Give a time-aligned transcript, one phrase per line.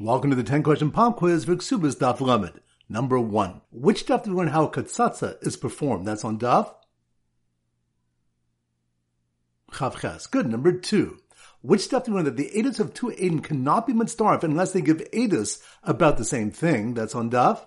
[0.00, 2.60] Welcome to the 10 question pop quiz for Kesubos Daf Lamed.
[2.88, 3.60] Number one.
[3.70, 6.04] Which daf did we learn how katsatsa is performed?
[6.04, 6.74] That's on daf.
[9.70, 10.28] Chavches.
[10.28, 10.48] Good.
[10.48, 11.18] Number two.
[11.62, 14.72] Which daf did we learn that the edus of two Adim cannot be mitzdarf unless
[14.72, 16.94] they give edus about the same thing?
[16.94, 17.64] That's on daf.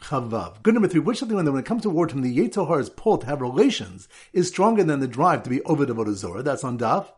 [0.00, 0.62] Chavav.
[0.62, 1.00] Good number three.
[1.00, 3.26] Which did we learn that when it comes to war time, the Yetzohar's pull to
[3.26, 6.42] have relations is stronger than the drive to be over the Vodazora?
[6.42, 7.08] That's on daf.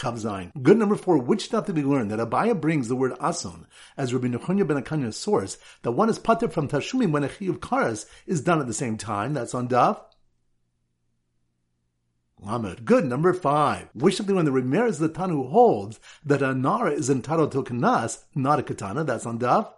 [0.00, 0.50] Chavzain.
[0.62, 1.18] Good number four.
[1.18, 3.66] Which stuff did we learn that Abaye brings the word ason
[3.98, 7.44] as Rabbi Nechunya ben Akanya's source that one is patur from tashumim when a chi
[7.46, 9.34] of karas is done at the same time?
[9.34, 10.00] That's on daf.
[12.38, 12.86] Lamed.
[12.86, 13.04] Good.
[13.04, 13.90] Number five.
[13.92, 17.64] Which something when the Ramirez the Tanu holds that a Na'ara is entitled to a
[17.64, 19.04] kanas, not a katana.
[19.04, 19.70] That's on daf.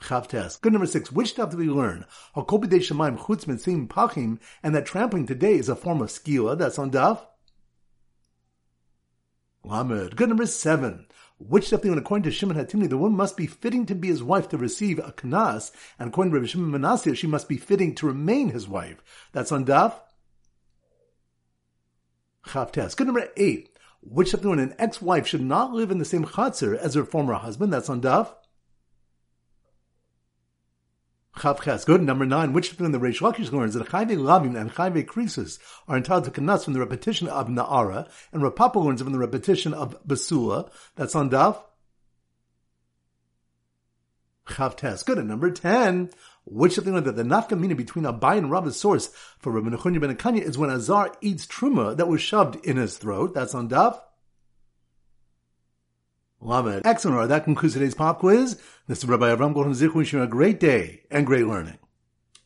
[0.00, 0.60] Chavtes.
[0.60, 1.12] Good number six.
[1.12, 2.06] Which stuff did we learn?
[2.34, 6.58] Hakobi de Shemaim chutz mitzim pachim, and that trampling today is a form of skila.
[6.58, 7.24] That's on daf.
[9.72, 10.16] Lamed.
[10.16, 11.06] Good number seven.
[11.38, 14.48] Which definitely, according to Shimon Hatimni, the woman must be fitting to be his wife
[14.50, 18.06] to receive a knas, and according to Rabbi Shimon Manasseh, she must be fitting to
[18.06, 19.02] remain his wife.
[19.32, 19.94] That's on Daf.
[22.46, 22.96] Chavtes.
[22.96, 23.70] Good number eight.
[24.02, 27.34] Which definitely, when an ex-wife should not live in the same chatzir as her former
[27.34, 27.72] husband.
[27.72, 28.34] That's on Daf.
[31.42, 31.84] Chavches.
[31.84, 32.02] Good.
[32.02, 32.52] Number nine.
[32.52, 36.30] Which from the Reish Lakish learns that Chayve Lavim and Chayve Krisus are entitled to
[36.30, 40.70] Kanas from the repetition of Na'ara, and Rav Papa learns from the repetition of Basula.
[40.94, 41.60] That's on Daf.
[44.46, 45.04] Chavtes.
[45.04, 45.18] Good.
[45.18, 46.10] And number ten.
[46.44, 50.00] Which of the that the nafka mina between Abaye and Rabba's source for Rabbi Nechunya
[50.00, 53.34] ben Akanya is when Azar eats truma that was shoved in his throat.
[53.34, 54.00] That's on Daf.
[56.44, 56.82] Lamed.
[56.84, 57.28] Excellent.
[57.28, 58.60] That concludes today's pop quiz.
[58.88, 61.78] This is Rabbi Avram Goldman Zich wishing you a great day and great learning.